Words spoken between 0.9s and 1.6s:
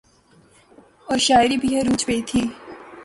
اورشاعری